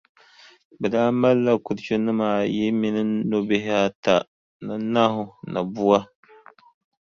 [0.79, 4.15] Bɛ daa malila kurichunima ayi mini nobihi ata
[4.65, 5.99] ni nahu ni bua.